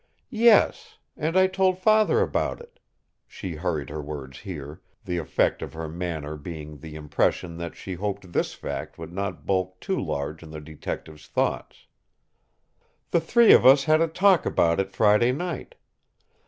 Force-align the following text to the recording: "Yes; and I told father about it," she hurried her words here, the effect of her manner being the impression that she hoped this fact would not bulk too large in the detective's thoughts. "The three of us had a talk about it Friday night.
"Yes; 0.33 0.97
and 1.15 1.37
I 1.37 1.45
told 1.45 1.77
father 1.77 2.21
about 2.21 2.59
it," 2.59 2.79
she 3.27 3.53
hurried 3.57 3.91
her 3.91 4.01
words 4.01 4.39
here, 4.39 4.81
the 5.05 5.19
effect 5.19 5.61
of 5.61 5.73
her 5.73 5.87
manner 5.87 6.37
being 6.37 6.79
the 6.79 6.95
impression 6.95 7.57
that 7.57 7.75
she 7.75 7.93
hoped 7.93 8.31
this 8.33 8.55
fact 8.55 8.97
would 8.97 9.13
not 9.13 9.45
bulk 9.45 9.79
too 9.79 9.99
large 10.03 10.41
in 10.41 10.49
the 10.49 10.59
detective's 10.59 11.27
thoughts. 11.27 11.85
"The 13.11 13.21
three 13.21 13.53
of 13.53 13.63
us 13.63 13.83
had 13.83 14.01
a 14.01 14.07
talk 14.07 14.43
about 14.43 14.79
it 14.79 14.89
Friday 14.91 15.31
night. 15.31 15.75